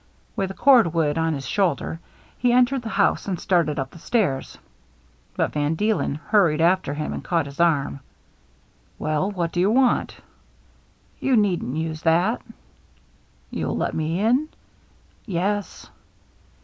[0.35, 1.99] With the cord wood on his shoulder,
[2.35, 4.57] he entered the house and started up the stairs.
[5.35, 7.99] But Van Deelen hurried after him and caught his arm."
[8.97, 10.17] Well, what do you want?"
[11.19, 12.41] "You needn't i^se that."
[13.51, 14.49] "You'll let me in?"
[15.27, 15.87] "Yes."